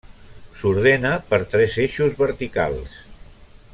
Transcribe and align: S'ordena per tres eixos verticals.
S'ordena 0.61 1.11
per 1.33 1.39
tres 1.51 1.77
eixos 1.85 2.17
verticals. 2.23 2.97